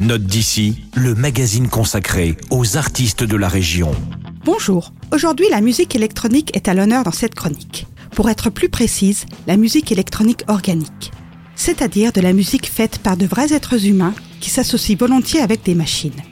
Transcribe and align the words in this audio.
Note 0.00 0.22
d'ici, 0.22 0.84
le 0.94 1.16
magazine 1.16 1.66
consacré 1.66 2.36
aux 2.50 2.76
artistes 2.76 3.24
de 3.24 3.36
la 3.36 3.48
région. 3.48 3.90
Bonjour, 4.44 4.92
aujourd'hui 5.12 5.46
la 5.50 5.60
musique 5.60 5.96
électronique 5.96 6.56
est 6.56 6.68
à 6.68 6.74
l'honneur 6.74 7.02
dans 7.02 7.10
cette 7.10 7.34
chronique. 7.34 7.88
Pour 8.12 8.30
être 8.30 8.48
plus 8.48 8.68
précise, 8.68 9.26
la 9.48 9.56
musique 9.56 9.90
électronique 9.90 10.44
organique, 10.46 11.10
c'est-à-dire 11.56 12.12
de 12.12 12.20
la 12.20 12.32
musique 12.32 12.68
faite 12.68 12.98
par 12.98 13.16
de 13.16 13.26
vrais 13.26 13.52
êtres 13.52 13.86
humains 13.86 14.14
qui 14.38 14.50
s'associent 14.50 14.96
volontiers 14.96 15.40
avec 15.40 15.64
des 15.64 15.74
machines. 15.74 16.22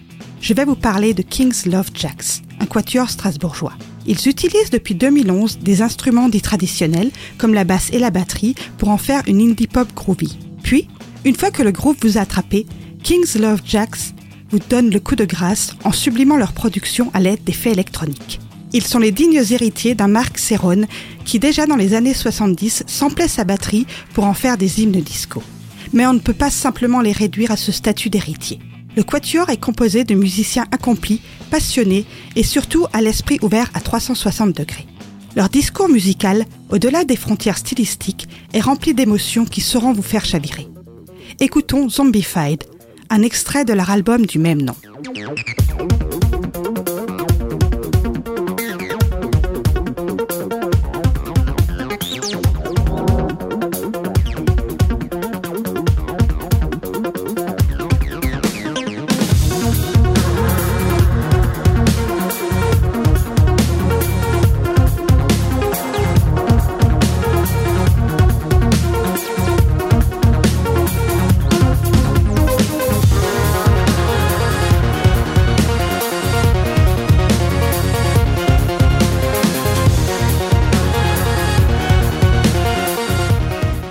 Je 0.41 0.55
vais 0.55 0.65
vous 0.65 0.77
parler 0.77 1.13
de 1.13 1.23
King's 1.23 1.67
Love 1.67 1.91
Jacks, 1.93 2.45
un 2.61 2.67
quatuor 2.67 3.11
strasbourgeois. 3.11 3.75
Ils 4.07 4.29
utilisent 4.29 4.71
depuis 4.71 4.95
2011 4.95 5.59
des 5.59 5.83
instruments 5.83 6.29
dits 6.29 6.41
traditionnels 6.41 7.11
comme 7.37 7.53
la 7.53 7.65
basse 7.65 7.91
et 7.93 7.99
la 7.99 8.13
batterie 8.13 8.55
pour 8.79 8.91
en 8.91 8.97
faire 8.97 9.23
une 9.27 9.41
indie 9.41 9.67
pop 9.67 9.93
groovy. 9.93 10.39
Puis, 10.63 10.87
une 11.25 11.35
fois 11.35 11.51
que 11.51 11.65
le 11.65 11.73
groupe 11.73 12.05
vous 12.05 12.17
a 12.17 12.21
attrapé, 12.21 12.65
King's 13.07 13.37
Love 13.37 13.61
Jacks 13.65 14.15
vous 14.51 14.59
donne 14.59 14.91
le 14.91 14.99
coup 14.99 15.15
de 15.15 15.25
grâce 15.25 15.77
en 15.85 15.93
sublimant 15.93 16.37
leur 16.37 16.53
production 16.53 17.09
à 17.15 17.21
l'aide 17.21 17.45
d'effets 17.45 17.71
électroniques. 17.71 18.41
Ils 18.73 18.83
sont 18.83 18.99
les 18.99 19.13
dignes 19.13 19.41
héritiers 19.49 19.95
d'un 19.95 20.09
Marc 20.09 20.39
Serron 20.39 20.87
qui 21.25 21.39
déjà 21.39 21.67
dans 21.67 21.77
les 21.77 21.95
années 21.95 22.15
70 22.15 22.83
samplait 22.89 23.29
sa 23.29 23.45
batterie 23.45 23.87
pour 24.13 24.25
en 24.25 24.35
faire 24.35 24.59
des 24.59 24.83
hymnes 24.83 25.01
disco. 25.03 25.41
Mais 25.93 26.05
on 26.05 26.15
ne 26.15 26.19
peut 26.19 26.35
pas 26.35 26.51
simplement 26.51 27.01
les 27.01 27.13
réduire 27.13 27.53
à 27.53 27.57
ce 27.57 27.71
statut 27.71 28.11
d'héritier. 28.11 28.59
Le 28.97 29.05
quatuor 29.05 29.51
est 29.51 29.57
composé 29.61 30.03
de 30.03 30.17
musiciens 30.17 30.67
accomplis, 30.73 31.21
passionnés 31.49 32.07
et 32.35 32.43
surtout 32.43 32.87
à 32.93 33.03
l'esprit 33.03 33.39
ouvert 33.41 33.71
à 33.75 33.81
360 33.81 34.53
degrés. 34.57 34.89
Leur 35.37 35.49
discours 35.49 35.89
musical, 35.89 36.45
au-delà 36.71 37.05
des 37.05 37.15
frontières 37.15 37.59
stylistiques, 37.59 38.27
est 38.53 38.59
rempli 38.59 38.95
d'émotions 38.95 39.45
qui 39.45 39.61
sauront 39.61 39.93
vous 39.93 40.03
faire 40.03 40.25
chavirer. 40.25 40.67
Écoutons 41.39 41.89
Zombified, 41.89 42.65
un 43.11 43.23
extrait 43.23 43.65
de 43.65 43.73
leur 43.73 43.91
album 43.91 44.27
du 44.27 44.39
même 44.39 44.63
nom. 44.63 44.77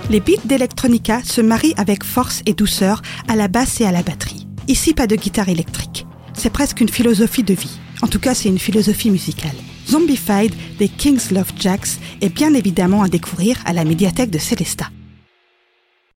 Les 0.08 0.20
beats 0.20 0.44
d'Electronica 0.44 1.20
se 1.24 1.40
marient 1.40 1.74
avec 1.76 2.04
force 2.04 2.40
et 2.46 2.54
douceur 2.54 3.02
à 3.26 3.34
la 3.34 3.48
basse 3.48 3.80
et 3.80 3.86
à 3.86 3.90
la 3.90 4.04
batterie. 4.04 4.46
Ici, 4.68 4.94
pas 4.94 5.08
de 5.08 5.16
guitare 5.16 5.48
électrique. 5.48 6.06
C'est 6.32 6.52
presque 6.52 6.80
une 6.80 6.88
philosophie 6.88 7.42
de 7.42 7.54
vie. 7.54 7.80
En 8.02 8.06
tout 8.06 8.20
cas, 8.20 8.32
c'est 8.34 8.48
une 8.48 8.60
philosophie 8.60 9.10
musicale. 9.10 9.56
Zombified 9.88 10.54
des 10.78 10.88
King's 10.88 11.32
Love 11.32 11.50
Jacks 11.58 11.98
est 12.20 12.28
bien 12.28 12.54
évidemment 12.54 13.02
à 13.02 13.08
découvrir 13.08 13.56
à 13.64 13.72
la 13.72 13.84
médiathèque 13.84 14.30
de 14.30 14.38
Célesta. 14.38 14.90